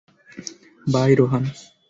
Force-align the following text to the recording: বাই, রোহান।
বাই, 0.87 1.11
রোহান। 1.15 1.43